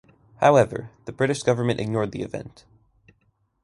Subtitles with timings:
[0.37, 2.65] However, the British government ignored the event.